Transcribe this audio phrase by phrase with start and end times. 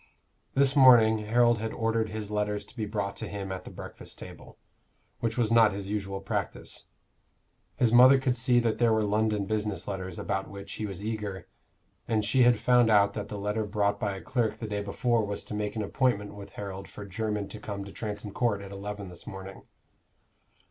[0.55, 4.17] This morning Harold had ordered his letters to be brought to him at the breakfast
[4.17, 4.57] table,
[5.19, 6.85] which was not his usual practice.
[7.75, 11.47] His mother could see that there were London business letters about which he was eager,
[12.07, 15.23] and she had found out that the letter brought by a clerk the day before
[15.23, 18.71] was to make an appointment with Harold for Jermyn to come to Transome Court at
[18.71, 19.67] eleven this morning.